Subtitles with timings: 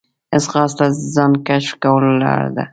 [0.43, 2.63] ځغاسته د ځان کشف کولو لاره ده